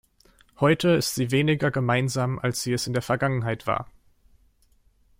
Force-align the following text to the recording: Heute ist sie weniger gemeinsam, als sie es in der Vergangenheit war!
Heute 0.59 0.89
ist 0.93 1.13
sie 1.13 1.29
weniger 1.29 1.69
gemeinsam, 1.69 2.39
als 2.39 2.63
sie 2.63 2.73
es 2.73 2.87
in 2.87 2.93
der 2.93 3.03
Vergangenheit 3.03 3.67
war! 3.67 3.85